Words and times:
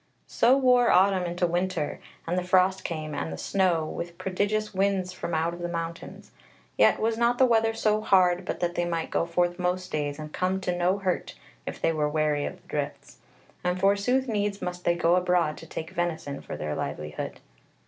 So 0.25 0.57
wore 0.57 0.89
autumn 0.89 1.25
into 1.25 1.45
winter, 1.45 1.99
and 2.25 2.35
the 2.35 2.43
frost 2.43 2.83
came, 2.83 3.13
and 3.13 3.31
the 3.31 3.37
snow, 3.37 3.85
with 3.85 4.17
prodigious 4.17 4.73
winds 4.73 5.13
from 5.13 5.35
out 5.35 5.53
of 5.53 5.59
the 5.59 5.67
mountains: 5.67 6.31
yet 6.75 6.99
was 6.99 7.19
not 7.19 7.37
the 7.37 7.45
weather 7.45 7.75
so 7.75 8.01
hard 8.01 8.43
but 8.43 8.61
that 8.61 8.73
they 8.73 8.83
might 8.83 9.11
go 9.11 9.27
forth 9.27 9.59
most 9.59 9.91
days, 9.91 10.17
and 10.17 10.33
come 10.33 10.59
to 10.61 10.75
no 10.75 10.97
hurt 10.97 11.35
if 11.67 11.79
they 11.79 11.91
were 11.93 12.09
wary 12.09 12.45
of 12.45 12.59
the 12.63 12.67
drifts; 12.67 13.19
and 13.63 13.79
forsooth 13.79 14.27
needs 14.27 14.59
must 14.59 14.85
they 14.85 14.95
go 14.95 15.15
abroad 15.15 15.55
to 15.57 15.67
take 15.67 15.91
venison 15.91 16.41
for 16.41 16.57
their 16.57 16.73
livelihood. 16.73 17.39